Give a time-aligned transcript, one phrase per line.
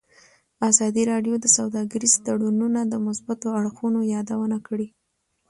[0.69, 4.87] ازادي راډیو د سوداګریز تړونونه د مثبتو اړخونو یادونه کړې.